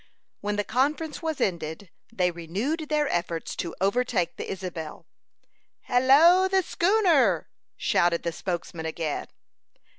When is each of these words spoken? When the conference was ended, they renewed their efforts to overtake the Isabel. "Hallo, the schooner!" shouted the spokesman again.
When 0.39 0.55
the 0.55 0.63
conference 0.63 1.21
was 1.21 1.39
ended, 1.39 1.91
they 2.11 2.31
renewed 2.31 2.89
their 2.89 3.07
efforts 3.09 3.55
to 3.57 3.75
overtake 3.79 4.35
the 4.35 4.49
Isabel. 4.51 5.05
"Hallo, 5.81 6.47
the 6.47 6.63
schooner!" 6.63 7.49
shouted 7.77 8.23
the 8.23 8.31
spokesman 8.31 8.87
again. 8.87 9.27